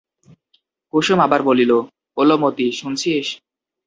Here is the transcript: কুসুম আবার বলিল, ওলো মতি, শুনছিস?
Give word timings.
কুসুম 0.93 1.19
আবার 1.19 1.41
বলিল, 1.43 1.71
ওলো 2.17 2.35
মতি, 2.37 2.67
শুনছিস? 2.71 3.27